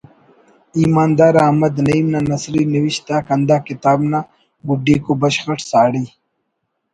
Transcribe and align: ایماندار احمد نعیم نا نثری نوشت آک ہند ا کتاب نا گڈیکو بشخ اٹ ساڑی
ایماندار 0.79 1.33
احمد 1.45 1.73
نعیم 1.85 2.07
نا 2.13 2.19
نثری 2.29 2.63
نوشت 2.73 3.05
آک 3.15 3.27
ہند 3.33 3.49
ا 3.55 3.57
کتاب 3.67 3.99
نا 4.11 4.19
گڈیکو 4.67 5.11
بشخ 5.21 5.45
اٹ 5.51 5.59
ساڑی 5.71 6.03